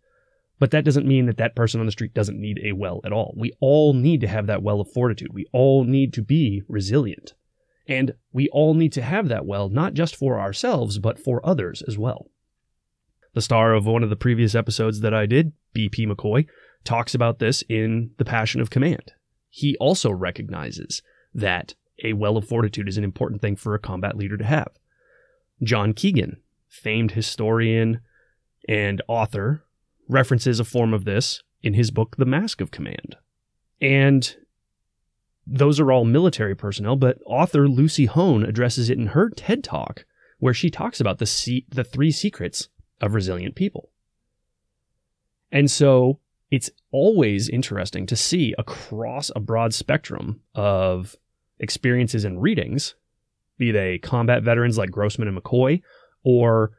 But 0.57 0.71
that 0.71 0.83
doesn't 0.83 1.05
mean 1.05 1.27
that 1.27 1.37
that 1.37 1.55
person 1.55 1.81
on 1.81 1.85
the 1.85 1.91
street 1.91 2.15
doesn't 2.15 2.41
need 2.41 2.59
a 2.63 2.71
well 2.71 2.99
at 3.05 3.13
all. 3.13 3.35
We 3.37 3.51
all 3.59 3.93
need 3.93 4.21
to 4.21 4.27
have 4.27 4.47
that 4.47 4.63
well 4.63 4.81
of 4.81 4.91
fortitude. 4.91 5.33
We 5.33 5.45
all 5.53 5.83
need 5.83 6.13
to 6.13 6.23
be 6.23 6.63
resilient. 6.67 7.35
And 7.87 8.15
we 8.33 8.49
all 8.49 8.73
need 8.73 8.93
to 8.93 9.03
have 9.03 9.27
that 9.27 9.45
well, 9.45 9.69
not 9.69 9.93
just 9.93 10.15
for 10.15 10.39
ourselves, 10.39 10.97
but 10.97 11.19
for 11.19 11.45
others 11.45 11.83
as 11.87 11.95
well. 11.95 12.31
The 13.35 13.41
star 13.41 13.73
of 13.73 13.85
one 13.85 14.01
of 14.01 14.09
the 14.09 14.15
previous 14.15 14.55
episodes 14.55 15.01
that 15.01 15.13
I 15.13 15.25
did, 15.25 15.51
BP 15.75 16.07
McCoy, 16.07 16.47
talks 16.85 17.13
about 17.13 17.39
this 17.39 17.63
in 17.67 18.11
The 18.17 18.25
Passion 18.25 18.61
of 18.61 18.69
Command. 18.69 19.11
He 19.49 19.75
also 19.77 20.09
recognizes 20.09 21.03
that 21.33 21.75
a 22.03 22.13
well 22.13 22.37
of 22.37 22.47
fortitude 22.47 22.87
is 22.87 22.97
an 22.97 23.03
important 23.03 23.41
thing 23.41 23.57
for 23.57 23.75
a 23.75 23.79
combat 23.79 24.15
leader 24.15 24.37
to 24.37 24.45
have. 24.45 24.69
John 25.61 25.93
Keegan, 25.93 26.37
famed 26.69 27.11
historian 27.11 27.99
and 28.69 29.01
author, 29.07 29.65
references 30.07 30.61
a 30.61 30.65
form 30.65 30.93
of 30.93 31.03
this 31.03 31.43
in 31.61 31.73
his 31.73 31.91
book, 31.91 32.15
The 32.17 32.25
Mask 32.25 32.61
of 32.61 32.71
Command. 32.71 33.17
And 33.81 34.33
those 35.45 35.77
are 35.79 35.91
all 35.91 36.05
military 36.05 36.55
personnel, 36.55 36.95
but 36.95 37.19
author 37.25 37.67
Lucy 37.67 38.05
Hone 38.05 38.45
addresses 38.45 38.89
it 38.89 38.97
in 38.97 39.07
her 39.07 39.29
TED 39.29 39.61
Talk, 39.61 40.05
where 40.39 40.53
she 40.53 40.69
talks 40.69 41.01
about 41.01 41.17
the, 41.17 41.25
se- 41.25 41.65
the 41.69 41.83
three 41.83 42.11
secrets 42.11 42.69
of 43.01 43.13
resilient 43.13 43.55
people. 43.55 43.89
And 45.51 45.69
so 45.69 46.19
it's 46.51 46.69
always 46.91 47.49
interesting 47.49 48.05
to 48.07 48.15
see 48.15 48.53
across 48.57 49.31
a 49.35 49.39
broad 49.39 49.73
spectrum 49.73 50.41
of 50.53 51.15
experiences 51.59 52.25
and 52.25 52.41
readings, 52.41 52.95
be 53.57 53.71
they 53.71 53.97
combat 53.97 54.43
veterans 54.43 54.77
like 54.77 54.91
Grossman 54.91 55.27
and 55.27 55.37
McCoy, 55.37 55.81
or 56.23 56.71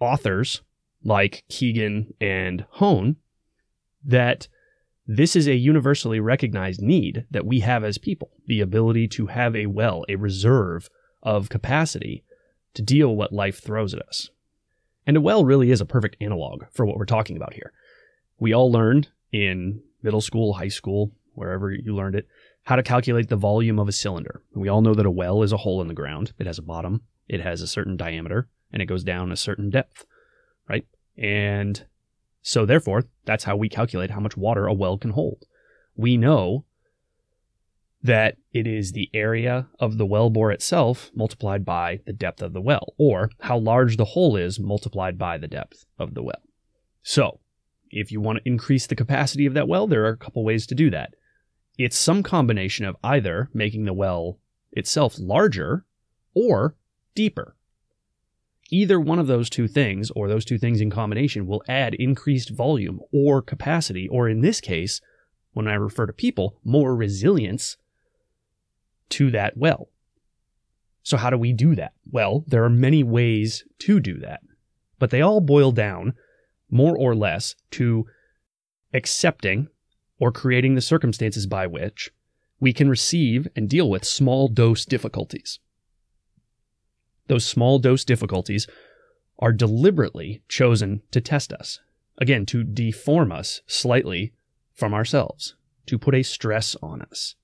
authors 0.00 0.62
like 1.04 1.44
Keegan 1.48 2.14
and 2.20 2.64
Hone, 2.70 3.16
that 4.04 4.48
this 5.06 5.36
is 5.36 5.46
a 5.46 5.54
universally 5.54 6.18
recognized 6.18 6.82
need 6.82 7.26
that 7.30 7.46
we 7.46 7.60
have 7.60 7.84
as 7.84 7.98
people 7.98 8.30
the 8.46 8.60
ability 8.60 9.06
to 9.08 9.26
have 9.26 9.54
a 9.54 9.66
well, 9.66 10.04
a 10.08 10.16
reserve 10.16 10.88
of 11.22 11.48
capacity 11.48 12.24
to 12.74 12.82
deal 12.82 13.14
what 13.14 13.32
life 13.32 13.62
throws 13.62 13.94
at 13.94 14.02
us. 14.02 14.30
And 15.06 15.16
a 15.16 15.20
well 15.20 15.44
really 15.44 15.70
is 15.70 15.80
a 15.80 15.86
perfect 15.86 16.16
analog 16.20 16.64
for 16.72 16.84
what 16.84 16.96
we're 16.96 17.04
talking 17.04 17.36
about 17.36 17.54
here. 17.54 17.72
We 18.38 18.52
all 18.52 18.70
learned 18.70 19.08
in 19.32 19.82
middle 20.02 20.20
school, 20.20 20.54
high 20.54 20.68
school, 20.68 21.12
wherever 21.34 21.70
you 21.70 21.94
learned 21.94 22.16
it, 22.16 22.26
how 22.64 22.76
to 22.76 22.82
calculate 22.82 23.28
the 23.28 23.36
volume 23.36 23.78
of 23.78 23.88
a 23.88 23.92
cylinder. 23.92 24.42
We 24.54 24.68
all 24.68 24.82
know 24.82 24.94
that 24.94 25.06
a 25.06 25.10
well 25.10 25.42
is 25.42 25.52
a 25.52 25.58
hole 25.58 25.80
in 25.80 25.88
the 25.88 25.94
ground. 25.94 26.32
It 26.38 26.46
has 26.46 26.58
a 26.58 26.62
bottom, 26.62 27.02
it 27.28 27.40
has 27.40 27.62
a 27.62 27.66
certain 27.66 27.96
diameter, 27.96 28.48
and 28.72 28.82
it 28.82 28.86
goes 28.86 29.04
down 29.04 29.30
a 29.30 29.36
certain 29.36 29.70
depth, 29.70 30.04
right? 30.68 30.84
And 31.16 31.86
so, 32.42 32.66
therefore, 32.66 33.04
that's 33.24 33.44
how 33.44 33.56
we 33.56 33.68
calculate 33.68 34.10
how 34.10 34.20
much 34.20 34.36
water 34.36 34.66
a 34.66 34.74
well 34.74 34.98
can 34.98 35.10
hold. 35.10 35.44
We 35.96 36.16
know 36.16 36.64
that 38.06 38.36
it 38.52 38.66
is 38.66 38.92
the 38.92 39.10
area 39.12 39.68
of 39.78 39.98
the 39.98 40.06
well 40.06 40.30
bore 40.30 40.52
itself 40.52 41.10
multiplied 41.14 41.64
by 41.64 42.00
the 42.06 42.12
depth 42.12 42.42
of 42.42 42.52
the 42.52 42.60
well, 42.60 42.94
or 42.98 43.30
how 43.40 43.58
large 43.58 43.96
the 43.96 44.04
hole 44.04 44.36
is 44.36 44.58
multiplied 44.58 45.18
by 45.18 45.38
the 45.38 45.48
depth 45.48 45.84
of 45.98 46.14
the 46.14 46.22
well. 46.22 46.42
So, 47.02 47.40
if 47.90 48.10
you 48.10 48.20
want 48.20 48.38
to 48.38 48.48
increase 48.48 48.86
the 48.86 48.96
capacity 48.96 49.46
of 49.46 49.54
that 49.54 49.68
well, 49.68 49.86
there 49.86 50.04
are 50.04 50.10
a 50.10 50.16
couple 50.16 50.44
ways 50.44 50.66
to 50.66 50.74
do 50.74 50.90
that. 50.90 51.14
It's 51.78 51.96
some 51.96 52.22
combination 52.22 52.86
of 52.86 52.96
either 53.04 53.50
making 53.52 53.84
the 53.84 53.92
well 53.92 54.38
itself 54.72 55.16
larger 55.18 55.84
or 56.34 56.76
deeper. 57.14 57.56
Either 58.70 58.98
one 58.98 59.18
of 59.18 59.28
those 59.28 59.48
two 59.48 59.68
things, 59.68 60.10
or 60.12 60.28
those 60.28 60.44
two 60.44 60.58
things 60.58 60.80
in 60.80 60.90
combination, 60.90 61.46
will 61.46 61.62
add 61.68 61.94
increased 61.94 62.50
volume 62.50 63.00
or 63.12 63.40
capacity, 63.40 64.08
or 64.08 64.28
in 64.28 64.40
this 64.40 64.60
case, 64.60 65.00
when 65.52 65.68
I 65.68 65.74
refer 65.74 66.06
to 66.06 66.12
people, 66.12 66.58
more 66.64 66.96
resilience 66.96 67.76
to 69.10 69.30
that 69.30 69.56
well. 69.56 69.88
So, 71.02 71.16
how 71.16 71.30
do 71.30 71.38
we 71.38 71.52
do 71.52 71.74
that? 71.76 71.92
Well, 72.10 72.44
there 72.46 72.64
are 72.64 72.70
many 72.70 73.04
ways 73.04 73.64
to 73.80 74.00
do 74.00 74.18
that, 74.18 74.40
but 74.98 75.10
they 75.10 75.20
all 75.20 75.40
boil 75.40 75.72
down 75.72 76.14
more 76.70 76.96
or 76.96 77.14
less 77.14 77.54
to 77.72 78.06
accepting 78.92 79.68
or 80.18 80.32
creating 80.32 80.74
the 80.74 80.80
circumstances 80.80 81.46
by 81.46 81.66
which 81.66 82.10
we 82.58 82.72
can 82.72 82.88
receive 82.88 83.46
and 83.54 83.68
deal 83.68 83.88
with 83.88 84.04
small 84.04 84.48
dose 84.48 84.84
difficulties. 84.84 85.58
Those 87.28 87.44
small 87.44 87.78
dose 87.78 88.04
difficulties 88.04 88.66
are 89.38 89.52
deliberately 89.52 90.42
chosen 90.48 91.02
to 91.10 91.20
test 91.20 91.52
us. 91.52 91.80
Again, 92.18 92.46
to 92.46 92.64
deform 92.64 93.30
us 93.30 93.60
slightly 93.66 94.32
from 94.72 94.94
ourselves, 94.94 95.54
to 95.86 95.98
put 95.98 96.14
a 96.14 96.22
stress 96.22 96.74
on 96.82 97.02
us, 97.02 97.34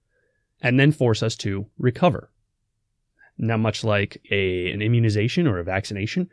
and 0.62 0.80
then 0.80 0.92
force 0.92 1.22
us 1.22 1.36
to 1.36 1.66
recover. 1.78 2.30
Now, 3.36 3.56
much 3.56 3.82
like 3.82 4.22
a, 4.30 4.70
an 4.70 4.80
immunization 4.80 5.46
or 5.46 5.58
a 5.58 5.64
vaccination, 5.64 6.30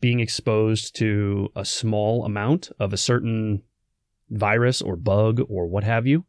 being 0.00 0.20
exposed 0.20 0.96
to 0.96 1.50
a 1.54 1.64
small 1.64 2.24
amount 2.24 2.70
of 2.80 2.92
a 2.92 2.96
certain 2.96 3.62
virus 4.28 4.82
or 4.82 4.96
bug 4.96 5.40
or 5.48 5.66
what 5.66 5.84
have 5.84 6.06
you 6.06 6.24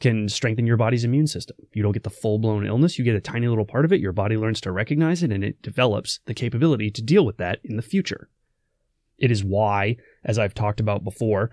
can 0.00 0.28
strengthen 0.28 0.66
your 0.66 0.76
body's 0.76 1.02
immune 1.02 1.26
system. 1.26 1.56
You 1.72 1.82
don't 1.82 1.92
get 1.92 2.04
the 2.04 2.10
full 2.10 2.38
blown 2.38 2.64
illness, 2.64 2.98
you 2.98 3.04
get 3.04 3.16
a 3.16 3.20
tiny 3.20 3.48
little 3.48 3.64
part 3.64 3.84
of 3.84 3.92
it. 3.92 4.00
Your 4.00 4.12
body 4.12 4.36
learns 4.36 4.60
to 4.60 4.70
recognize 4.70 5.24
it 5.24 5.32
and 5.32 5.42
it 5.42 5.60
develops 5.60 6.20
the 6.26 6.34
capability 6.34 6.90
to 6.92 7.02
deal 7.02 7.26
with 7.26 7.38
that 7.38 7.58
in 7.64 7.76
the 7.76 7.82
future. 7.82 8.28
It 9.18 9.32
is 9.32 9.42
why, 9.42 9.96
as 10.24 10.38
I've 10.38 10.54
talked 10.54 10.78
about 10.78 11.02
before, 11.02 11.50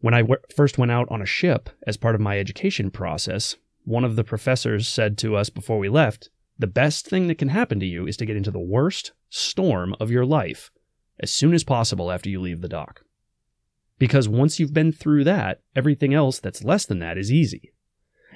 when 0.00 0.14
I 0.14 0.22
w- 0.22 0.40
first 0.54 0.78
went 0.78 0.90
out 0.90 1.06
on 1.10 1.22
a 1.22 1.26
ship 1.26 1.70
as 1.86 1.96
part 1.96 2.16
of 2.16 2.20
my 2.20 2.38
education 2.38 2.90
process, 2.90 3.54
one 3.84 4.04
of 4.04 4.16
the 4.16 4.24
professors 4.24 4.88
said 4.88 5.18
to 5.18 5.36
us 5.36 5.50
before 5.50 5.78
we 5.78 5.88
left, 5.88 6.30
The 6.58 6.66
best 6.66 7.06
thing 7.06 7.28
that 7.28 7.38
can 7.38 7.48
happen 7.48 7.80
to 7.80 7.86
you 7.86 8.06
is 8.06 8.16
to 8.18 8.26
get 8.26 8.36
into 8.36 8.50
the 8.50 8.58
worst 8.58 9.12
storm 9.28 9.94
of 10.00 10.10
your 10.10 10.24
life 10.24 10.70
as 11.18 11.30
soon 11.30 11.54
as 11.54 11.64
possible 11.64 12.10
after 12.10 12.28
you 12.28 12.40
leave 12.40 12.60
the 12.60 12.68
dock. 12.68 13.02
Because 13.98 14.28
once 14.28 14.58
you've 14.58 14.72
been 14.72 14.92
through 14.92 15.24
that, 15.24 15.60
everything 15.76 16.14
else 16.14 16.40
that's 16.40 16.64
less 16.64 16.86
than 16.86 16.98
that 17.00 17.18
is 17.18 17.30
easy. 17.30 17.72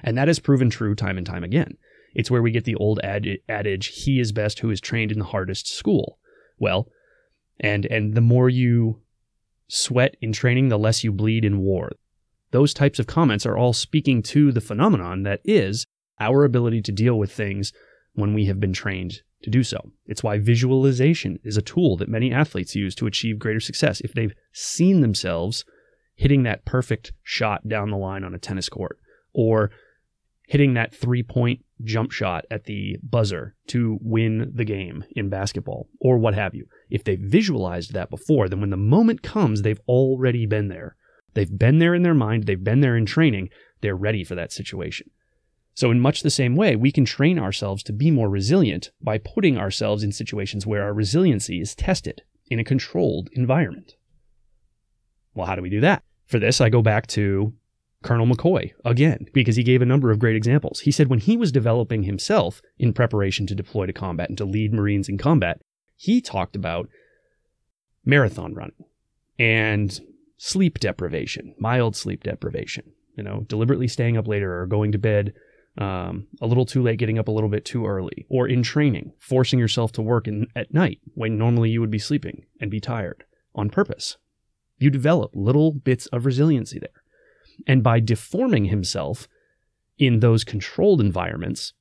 And 0.02 0.16
that 0.18 0.28
has 0.28 0.38
proven 0.38 0.68
true 0.68 0.94
time 0.94 1.16
and 1.16 1.26
time 1.26 1.42
again. 1.42 1.78
It's 2.14 2.30
where 2.30 2.42
we 2.42 2.50
get 2.50 2.64
the 2.64 2.74
old 2.76 3.00
ad- 3.02 3.38
adage, 3.48 3.86
he 4.04 4.20
is 4.20 4.32
best 4.32 4.60
who 4.60 4.70
is 4.70 4.80
trained 4.80 5.10
in 5.10 5.18
the 5.18 5.24
hardest 5.24 5.66
school. 5.66 6.18
Well, 6.58 6.88
and 7.58 7.86
and 7.86 8.14
the 8.14 8.20
more 8.20 8.48
you 8.48 9.00
sweat 9.68 10.16
in 10.20 10.32
training, 10.32 10.68
the 10.68 10.78
less 10.78 11.02
you 11.02 11.12
bleed 11.12 11.44
in 11.44 11.58
war. 11.58 11.92
Those 12.54 12.72
types 12.72 13.00
of 13.00 13.08
comments 13.08 13.44
are 13.46 13.56
all 13.56 13.72
speaking 13.72 14.22
to 14.22 14.52
the 14.52 14.60
phenomenon 14.60 15.24
that 15.24 15.40
is 15.44 15.88
our 16.20 16.44
ability 16.44 16.82
to 16.82 16.92
deal 16.92 17.18
with 17.18 17.32
things 17.32 17.72
when 18.12 18.32
we 18.32 18.44
have 18.44 18.60
been 18.60 18.72
trained 18.72 19.22
to 19.42 19.50
do 19.50 19.64
so. 19.64 19.90
It's 20.06 20.22
why 20.22 20.38
visualization 20.38 21.40
is 21.42 21.56
a 21.56 21.62
tool 21.62 21.96
that 21.96 22.08
many 22.08 22.32
athletes 22.32 22.76
use 22.76 22.94
to 22.94 23.08
achieve 23.08 23.40
greater 23.40 23.58
success. 23.58 24.00
If 24.02 24.12
they've 24.12 24.36
seen 24.52 25.00
themselves 25.00 25.64
hitting 26.14 26.44
that 26.44 26.64
perfect 26.64 27.12
shot 27.24 27.66
down 27.66 27.90
the 27.90 27.96
line 27.96 28.22
on 28.22 28.36
a 28.36 28.38
tennis 28.38 28.68
court 28.68 29.00
or 29.32 29.72
hitting 30.46 30.74
that 30.74 30.94
three 30.94 31.24
point 31.24 31.64
jump 31.82 32.12
shot 32.12 32.44
at 32.52 32.66
the 32.66 32.98
buzzer 33.02 33.56
to 33.66 33.98
win 34.00 34.52
the 34.54 34.64
game 34.64 35.02
in 35.16 35.28
basketball 35.28 35.88
or 36.00 36.18
what 36.18 36.34
have 36.34 36.54
you. 36.54 36.68
If 36.88 37.02
they've 37.02 37.18
visualized 37.18 37.94
that 37.94 38.10
before, 38.10 38.48
then 38.48 38.60
when 38.60 38.70
the 38.70 38.76
moment 38.76 39.24
comes, 39.24 39.62
they've 39.62 39.80
already 39.88 40.46
been 40.46 40.68
there. 40.68 40.94
They've 41.34 41.58
been 41.58 41.78
there 41.78 41.94
in 41.94 42.02
their 42.02 42.14
mind, 42.14 42.44
they've 42.44 42.62
been 42.62 42.80
there 42.80 42.96
in 42.96 43.06
training, 43.06 43.50
they're 43.80 43.96
ready 43.96 44.24
for 44.24 44.34
that 44.34 44.52
situation. 44.52 45.10
So, 45.74 45.90
in 45.90 46.00
much 46.00 46.22
the 46.22 46.30
same 46.30 46.54
way, 46.54 46.76
we 46.76 46.92
can 46.92 47.04
train 47.04 47.38
ourselves 47.38 47.82
to 47.84 47.92
be 47.92 48.10
more 48.10 48.30
resilient 48.30 48.92
by 49.02 49.18
putting 49.18 49.58
ourselves 49.58 50.04
in 50.04 50.12
situations 50.12 50.66
where 50.66 50.84
our 50.84 50.94
resiliency 50.94 51.60
is 51.60 51.74
tested 51.74 52.22
in 52.48 52.60
a 52.60 52.64
controlled 52.64 53.28
environment. 53.32 53.96
Well, 55.34 55.46
how 55.48 55.56
do 55.56 55.62
we 55.62 55.70
do 55.70 55.80
that? 55.80 56.04
For 56.26 56.38
this, 56.38 56.60
I 56.60 56.68
go 56.68 56.80
back 56.80 57.08
to 57.08 57.52
Colonel 58.04 58.26
McCoy 58.26 58.72
again, 58.84 59.26
because 59.32 59.56
he 59.56 59.64
gave 59.64 59.82
a 59.82 59.86
number 59.86 60.10
of 60.10 60.18
great 60.18 60.36
examples. 60.36 60.80
He 60.80 60.92
said 60.92 61.08
when 61.08 61.18
he 61.18 61.36
was 61.36 61.50
developing 61.50 62.04
himself 62.04 62.62
in 62.78 62.92
preparation 62.92 63.46
to 63.48 63.54
deploy 63.54 63.86
to 63.86 63.92
combat 63.92 64.28
and 64.28 64.38
to 64.38 64.44
lead 64.44 64.72
Marines 64.72 65.08
in 65.08 65.18
combat, 65.18 65.60
he 65.96 66.20
talked 66.20 66.54
about 66.54 66.88
marathon 68.04 68.54
running 68.54 68.84
and 69.38 70.00
sleep 70.36 70.78
deprivation, 70.78 71.54
mild 71.58 71.96
sleep 71.96 72.22
deprivation, 72.22 72.92
you 73.16 73.22
know, 73.22 73.44
deliberately 73.48 73.88
staying 73.88 74.16
up 74.16 74.26
later 74.26 74.60
or 74.60 74.66
going 74.66 74.92
to 74.92 74.98
bed 74.98 75.32
um, 75.78 76.26
a 76.40 76.46
little 76.46 76.66
too 76.66 76.82
late, 76.82 76.98
getting 76.98 77.18
up 77.18 77.28
a 77.28 77.32
little 77.32 77.48
bit 77.48 77.64
too 77.64 77.86
early, 77.86 78.26
or 78.28 78.46
in 78.46 78.62
training, 78.62 79.12
forcing 79.18 79.58
yourself 79.58 79.92
to 79.92 80.02
work 80.02 80.28
in, 80.28 80.46
at 80.54 80.72
night 80.72 81.00
when 81.14 81.36
normally 81.36 81.70
you 81.70 81.80
would 81.80 81.90
be 81.90 81.98
sleeping 81.98 82.44
and 82.60 82.70
be 82.70 82.80
tired 82.80 83.24
on 83.54 83.70
purpose. 83.70 84.16
You 84.78 84.90
develop 84.90 85.32
little 85.34 85.72
bits 85.72 86.06
of 86.06 86.26
resiliency 86.26 86.78
there. 86.78 87.02
And 87.66 87.82
by 87.82 88.00
deforming 88.00 88.66
himself 88.66 89.28
in 89.98 90.20
those 90.20 90.44
controlled 90.44 91.00
environments, 91.00 91.72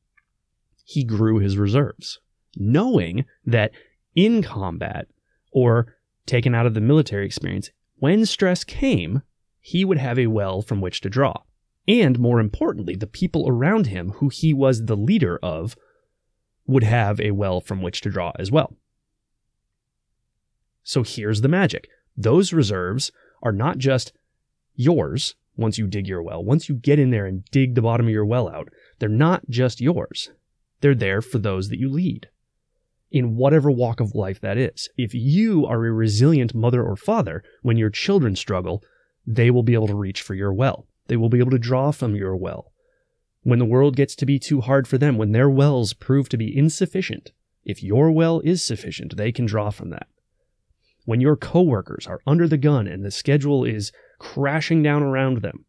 he 0.85 1.03
grew 1.03 1.39
his 1.39 1.57
reserves, 1.57 2.19
knowing 2.55 3.25
that 3.45 3.71
in 4.15 4.43
combat 4.43 5.07
or 5.51 5.95
taken 6.25 6.53
out 6.53 6.65
of 6.65 6.73
the 6.73 6.81
military 6.81 7.25
experience, 7.25 7.69
when 8.03 8.25
stress 8.25 8.65
came, 8.65 9.21
he 9.61 9.85
would 9.85 9.97
have 9.97 10.19
a 10.19 10.27
well 10.27 10.61
from 10.61 10.81
which 10.81 10.99
to 10.99 11.09
draw. 11.09 11.43
And 11.87 12.19
more 12.19 12.41
importantly, 12.41 12.97
the 12.97 13.07
people 13.07 13.45
around 13.47 13.87
him 13.87 14.09
who 14.17 14.27
he 14.27 14.53
was 14.53 14.87
the 14.87 14.97
leader 14.97 15.39
of 15.41 15.77
would 16.67 16.83
have 16.83 17.21
a 17.21 17.31
well 17.31 17.61
from 17.61 17.81
which 17.81 18.01
to 18.01 18.09
draw 18.09 18.33
as 18.37 18.51
well. 18.51 18.75
So 20.83 21.01
here's 21.01 21.39
the 21.39 21.47
magic 21.47 21.87
Those 22.17 22.51
reserves 22.51 23.13
are 23.41 23.53
not 23.53 23.77
just 23.77 24.11
yours 24.75 25.35
once 25.55 25.77
you 25.77 25.87
dig 25.87 26.05
your 26.05 26.21
well. 26.21 26.43
Once 26.43 26.67
you 26.67 26.75
get 26.75 26.99
in 26.99 27.09
there 27.09 27.25
and 27.25 27.45
dig 27.51 27.73
the 27.73 27.81
bottom 27.81 28.07
of 28.07 28.11
your 28.11 28.25
well 28.25 28.49
out, 28.49 28.67
they're 28.99 29.07
not 29.07 29.49
just 29.49 29.79
yours. 29.79 30.29
They're 30.81 30.93
there 30.93 31.21
for 31.21 31.37
those 31.37 31.69
that 31.69 31.79
you 31.79 31.89
lead 31.89 32.27
in 33.13 33.37
whatever 33.37 33.69
walk 33.69 33.99
of 33.99 34.15
life 34.15 34.41
that 34.41 34.57
is. 34.57 34.89
If 34.97 35.13
you 35.13 35.65
are 35.67 35.85
a 35.85 35.91
resilient 35.91 36.53
mother 36.55 36.83
or 36.83 36.95
father, 36.95 37.43
when 37.61 37.77
your 37.77 37.91
children 37.91 38.35
struggle, 38.35 38.83
they 39.25 39.51
will 39.51 39.63
be 39.63 39.75
able 39.75 39.87
to 39.87 39.95
reach 39.95 40.21
for 40.21 40.33
your 40.33 40.51
well. 40.51 40.87
They 41.07 41.15
will 41.15 41.29
be 41.29 41.39
able 41.39 41.51
to 41.51 41.59
draw 41.59 41.91
from 41.91 42.15
your 42.15 42.35
well. 42.35 42.71
When 43.43 43.59
the 43.59 43.65
world 43.65 43.95
gets 43.95 44.15
to 44.15 44.25
be 44.25 44.39
too 44.39 44.61
hard 44.61 44.87
for 44.87 44.97
them, 44.97 45.17
when 45.17 45.31
their 45.31 45.49
wells 45.49 45.93
prove 45.93 46.27
to 46.29 46.37
be 46.37 46.57
insufficient, 46.57 47.31
if 47.63 47.83
your 47.83 48.11
well 48.11 48.41
is 48.41 48.65
sufficient, 48.65 49.15
they 49.15 49.31
can 49.31 49.45
draw 49.45 49.69
from 49.69 49.91
that. 49.91 50.07
When 51.05 51.21
your 51.21 51.35
coworkers 51.35 52.07
are 52.07 52.21
under 52.25 52.47
the 52.47 52.57
gun 52.57 52.87
and 52.87 53.05
the 53.05 53.11
schedule 53.11 53.63
is 53.63 53.91
crashing 54.17 54.81
down 54.81 55.03
around 55.03 55.41
them, 55.41 55.65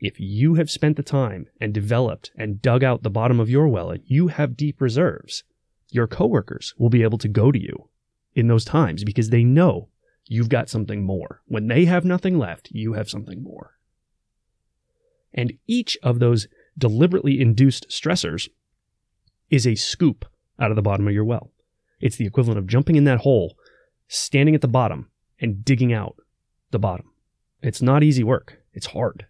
if 0.00 0.18
you 0.18 0.54
have 0.54 0.70
spent 0.70 0.96
the 0.96 1.02
time 1.02 1.46
and 1.60 1.74
developed 1.74 2.30
and 2.36 2.62
dug 2.62 2.82
out 2.82 3.02
the 3.02 3.10
bottom 3.10 3.38
of 3.38 3.50
your 3.50 3.68
well 3.68 3.90
and 3.90 4.02
you 4.06 4.28
have 4.28 4.56
deep 4.56 4.80
reserves, 4.80 5.44
your 5.92 6.06
coworkers 6.06 6.74
will 6.78 6.90
be 6.90 7.02
able 7.02 7.18
to 7.18 7.28
go 7.28 7.52
to 7.52 7.58
you 7.58 7.88
in 8.34 8.48
those 8.48 8.64
times 8.64 9.04
because 9.04 9.30
they 9.30 9.44
know 9.44 9.88
you've 10.26 10.48
got 10.48 10.68
something 10.68 11.04
more. 11.04 11.42
When 11.46 11.68
they 11.68 11.84
have 11.86 12.04
nothing 12.04 12.38
left, 12.38 12.68
you 12.70 12.94
have 12.94 13.10
something 13.10 13.42
more. 13.42 13.78
And 15.32 15.52
each 15.66 15.96
of 16.02 16.18
those 16.18 16.48
deliberately 16.76 17.40
induced 17.40 17.88
stressors 17.88 18.48
is 19.48 19.66
a 19.66 19.74
scoop 19.74 20.24
out 20.58 20.70
of 20.70 20.76
the 20.76 20.82
bottom 20.82 21.06
of 21.08 21.14
your 21.14 21.24
well. 21.24 21.50
It's 22.00 22.16
the 22.16 22.26
equivalent 22.26 22.58
of 22.58 22.66
jumping 22.66 22.96
in 22.96 23.04
that 23.04 23.20
hole, 23.20 23.56
standing 24.08 24.54
at 24.54 24.60
the 24.60 24.68
bottom, 24.68 25.10
and 25.40 25.64
digging 25.64 25.92
out 25.92 26.16
the 26.70 26.78
bottom. 26.78 27.10
It's 27.62 27.82
not 27.82 28.02
easy 28.02 28.24
work, 28.24 28.58
it's 28.72 28.86
hard. 28.86 29.26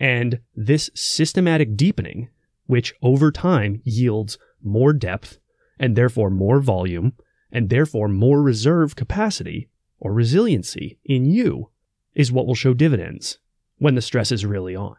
And 0.00 0.40
this 0.54 0.90
systematic 0.94 1.76
deepening, 1.76 2.28
which 2.66 2.94
over 3.02 3.30
time 3.30 3.80
yields 3.84 4.38
more 4.62 4.92
depth 4.92 5.38
and 5.78 5.96
therefore 5.96 6.30
more 6.30 6.60
volume 6.60 7.12
and 7.52 7.68
therefore 7.68 8.08
more 8.08 8.42
reserve 8.42 8.96
capacity 8.96 9.68
or 9.98 10.12
resiliency 10.12 10.98
in 11.04 11.24
you, 11.24 11.70
is 12.14 12.32
what 12.32 12.46
will 12.46 12.54
show 12.54 12.74
dividends 12.74 13.38
when 13.78 13.94
the 13.94 14.02
stress 14.02 14.30
is 14.30 14.44
really 14.44 14.76
on. 14.76 14.96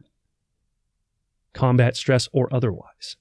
Combat 1.54 1.96
stress 1.96 2.28
or 2.32 2.54
otherwise. 2.54 3.18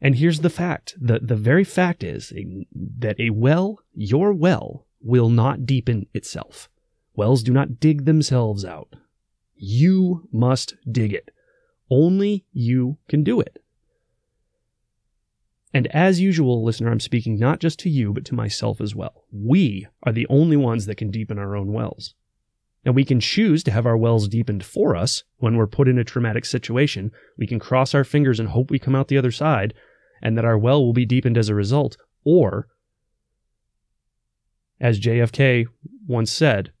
And 0.00 0.16
here's 0.16 0.40
the 0.40 0.50
fact 0.50 0.94
the, 1.00 1.18
the 1.20 1.36
very 1.36 1.64
fact 1.64 2.02
is 2.02 2.32
that 2.74 3.20
a 3.20 3.30
well, 3.30 3.78
your 3.94 4.32
well, 4.32 4.86
will 5.00 5.28
not 5.28 5.66
deepen 5.66 6.06
itself. 6.14 6.68
Wells 7.14 7.42
do 7.42 7.52
not 7.52 7.80
dig 7.80 8.04
themselves 8.04 8.64
out. 8.64 8.94
You 9.54 10.28
must 10.32 10.74
dig 10.90 11.12
it. 11.12 11.31
Only 11.92 12.46
you 12.54 12.96
can 13.06 13.22
do 13.22 13.38
it. 13.38 13.62
And 15.74 15.88
as 15.88 16.20
usual, 16.20 16.64
listener, 16.64 16.90
I'm 16.90 17.00
speaking 17.00 17.38
not 17.38 17.60
just 17.60 17.78
to 17.80 17.90
you, 17.90 18.14
but 18.14 18.24
to 18.26 18.34
myself 18.34 18.80
as 18.80 18.94
well. 18.94 19.24
We 19.30 19.86
are 20.02 20.12
the 20.12 20.26
only 20.30 20.56
ones 20.56 20.86
that 20.86 20.96
can 20.96 21.10
deepen 21.10 21.38
our 21.38 21.54
own 21.54 21.70
wells. 21.70 22.14
Now, 22.86 22.92
we 22.92 23.04
can 23.04 23.20
choose 23.20 23.62
to 23.64 23.70
have 23.70 23.84
our 23.84 23.96
wells 23.98 24.26
deepened 24.26 24.64
for 24.64 24.96
us 24.96 25.22
when 25.36 25.58
we're 25.58 25.66
put 25.66 25.86
in 25.86 25.98
a 25.98 26.04
traumatic 26.04 26.46
situation. 26.46 27.10
We 27.36 27.46
can 27.46 27.58
cross 27.58 27.94
our 27.94 28.04
fingers 28.04 28.40
and 28.40 28.48
hope 28.48 28.70
we 28.70 28.78
come 28.78 28.94
out 28.94 29.08
the 29.08 29.18
other 29.18 29.30
side 29.30 29.74
and 30.22 30.36
that 30.38 30.46
our 30.46 30.56
well 30.56 30.82
will 30.82 30.94
be 30.94 31.04
deepened 31.04 31.36
as 31.36 31.50
a 31.50 31.54
result. 31.54 31.98
Or, 32.24 32.68
as 34.80 34.98
JFK 34.98 35.66
once 36.06 36.32
said, 36.32 36.72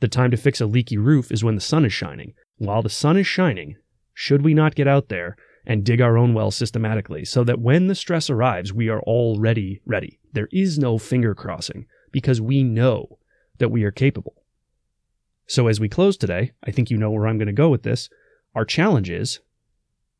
the 0.00 0.08
time 0.08 0.30
to 0.30 0.38
fix 0.38 0.58
a 0.58 0.66
leaky 0.66 0.96
roof 0.96 1.30
is 1.30 1.44
when 1.44 1.54
the 1.54 1.60
sun 1.60 1.84
is 1.84 1.92
shining. 1.92 2.32
While 2.56 2.80
the 2.80 2.88
sun 2.88 3.18
is 3.18 3.26
shining, 3.26 3.76
should 4.18 4.42
we 4.42 4.54
not 4.54 4.74
get 4.74 4.88
out 4.88 5.10
there 5.10 5.36
and 5.66 5.84
dig 5.84 6.00
our 6.00 6.16
own 6.16 6.32
well 6.32 6.50
systematically 6.50 7.22
so 7.22 7.44
that 7.44 7.60
when 7.60 7.86
the 7.86 7.94
stress 7.94 8.30
arrives, 8.30 8.72
we 8.72 8.88
are 8.88 9.02
already 9.02 9.82
ready? 9.84 10.18
There 10.32 10.48
is 10.50 10.78
no 10.78 10.96
finger 10.96 11.34
crossing 11.34 11.84
because 12.12 12.40
we 12.40 12.62
know 12.62 13.18
that 13.58 13.70
we 13.70 13.84
are 13.84 13.90
capable. 13.90 14.42
So, 15.46 15.68
as 15.68 15.78
we 15.78 15.90
close 15.90 16.16
today, 16.16 16.52
I 16.64 16.70
think 16.70 16.90
you 16.90 16.96
know 16.96 17.10
where 17.10 17.26
I'm 17.26 17.36
going 17.36 17.46
to 17.46 17.52
go 17.52 17.68
with 17.68 17.82
this. 17.82 18.08
Our 18.54 18.64
challenge 18.64 19.10
is 19.10 19.40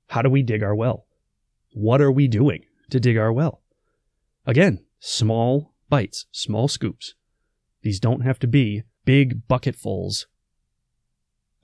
how 0.08 0.20
do 0.20 0.28
we 0.28 0.42
dig 0.42 0.62
our 0.62 0.74
well? 0.74 1.06
What 1.72 2.02
are 2.02 2.12
we 2.12 2.28
doing 2.28 2.66
to 2.90 3.00
dig 3.00 3.16
our 3.16 3.32
well? 3.32 3.62
Again, 4.44 4.84
small 5.00 5.72
bites, 5.88 6.26
small 6.32 6.68
scoops. 6.68 7.14
These 7.80 7.98
don't 7.98 8.20
have 8.20 8.38
to 8.40 8.46
be 8.46 8.82
big 9.06 9.48
bucketfuls 9.48 10.26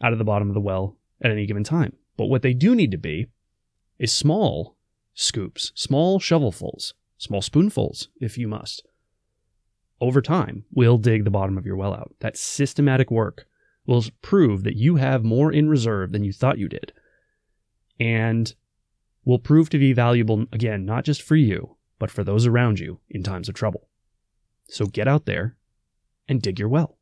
out 0.01 0.14
of 0.14 0.18
the 0.18 0.25
bottom 0.25 0.49
of 0.49 0.55
the 0.55 0.61
well 0.61 0.97
at 1.21 1.31
any 1.31 1.45
given 1.45 1.62
time. 1.62 1.92
But 2.16 2.27
what 2.27 2.42
they 2.42 2.55
do 2.55 2.75
need 2.75 2.90
to 2.90 2.98
be 2.98 3.27
is 3.98 4.12
small 4.12 4.77
scoops, 5.14 5.72
small 5.75 6.18
shovelfuls, 6.20 6.92
small 7.18 7.42
spoonfuls, 7.42 8.09
if 8.20 8.37
you 8.37 8.48
must. 8.48 8.85
Over 10.01 10.20
time, 10.20 10.64
will 10.72 10.98
dig 10.98 11.25
the 11.25 11.31
bottom 11.31 11.57
of 11.57 11.66
your 11.66 11.77
well 11.77 11.94
out. 11.94 12.14
That 12.20 12.37
systematic 12.37 13.11
work 13.11 13.46
will 13.87 14.05
prove 14.20 14.64
that 14.64 14.77
you 14.77 14.96
have 14.96 15.25
more 15.25 15.53
in 15.53 15.68
reserve 15.68 16.12
than 16.12 16.25
you 16.25 16.33
thought 16.33 16.59
you 16.59 16.68
did. 16.68 16.92
And 18.01 18.53
will 19.25 19.38
prove 19.38 19.70
to 19.70 19.79
be 19.79 19.92
valuable, 19.92 20.46
again, 20.53 20.85
not 20.85 21.05
just 21.05 21.22
for 21.22 21.37
you, 21.37 21.77
but 21.98 22.11
for 22.11 22.25
those 22.25 22.46
around 22.46 22.81
you 22.81 22.98
in 23.09 23.22
times 23.22 23.48
of 23.48 23.55
trouble. 23.55 23.88
So 24.68 24.87
get 24.87 25.07
out 25.07 25.27
there 25.27 25.57
and 26.29 26.42
dig 26.42 26.59
your 26.59 26.68
well. 26.68 26.98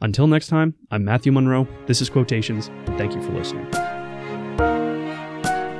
Until 0.00 0.28
next 0.28 0.46
time, 0.46 0.74
I'm 0.90 1.04
Matthew 1.04 1.32
Monroe. 1.32 1.66
This 1.86 2.00
is 2.00 2.08
Quotations, 2.08 2.68
and 2.68 2.96
thank 2.96 3.14
you 3.14 3.22
for 3.22 3.32
listening. 3.32 3.66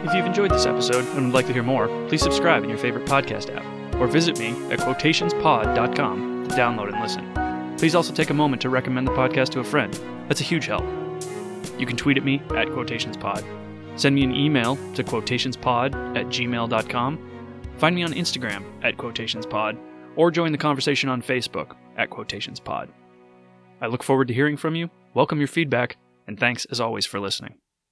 If 0.05 0.15
you've 0.15 0.27
enjoyed 0.27 0.51
this 0.51 0.67
episode 0.67 1.05
and 1.17 1.27
would 1.27 1.35
like 1.35 1.47
to 1.47 1.53
hear 1.53 1.63
more, 1.63 1.87
please 2.09 2.23
subscribe 2.23 2.65
in 2.65 2.69
your 2.69 2.79
favorite 2.79 3.05
podcast 3.07 3.55
app 3.55 3.65
or 4.01 4.07
visit 4.09 4.39
me 4.39 4.49
at 4.73 4.81
quotationspod.com 4.81 6.49
to 6.49 6.55
download 6.57 6.93
and 6.93 7.01
listen. 7.01 7.77
Please 7.79 7.95
also 7.95 8.13
take 8.13 8.31
a 8.31 8.35
moment 8.35 8.63
to 8.63 8.71
recommend 8.71 9.07
the 9.07 9.13
podcast 9.13 9.51
to 9.51 9.61
a 9.61 9.65
friend. 9.65 9.93
That's 10.27 10.41
a 10.41 10.45
huge 10.45 10.67
help. 10.67 10.85
You 11.79 11.87
can 11.87 11.97
tweet 11.97 12.17
at 12.17 12.25
me 12.25 12.37
at 12.51 12.69
quotationspod. 12.69 13.45
Send 13.97 14.15
me 14.15 14.25
an 14.25 14.35
email 14.35 14.77
to 14.95 15.05
quotationspod 15.05 16.17
at 16.17 16.27
gmail.com. 16.27 17.31
Find 17.77 17.95
me 17.95 18.03
on 18.03 18.13
Instagram 18.13 18.65
at 18.83 18.97
quotationspod 18.97 19.79
or 20.17 20.33
join 20.33 20.51
the 20.51 20.59
conversation 20.59 21.09
on 21.09 21.23
Facebook 21.23 21.77
at 21.97 22.11
quotationspod. 22.11 22.89
I 23.81 23.87
look 23.87 24.03
forward 24.03 24.29
to 24.29 24.35
hearing 24.35 24.57
from 24.57 24.75
you, 24.75 24.91
welcome 25.15 25.39
your 25.39 25.49
feedback, 25.49 25.97
and 26.27 26.39
thanks 26.39 26.65
as 26.67 26.81
always 26.81 27.07
for 27.07 27.21
listening. 27.21 27.55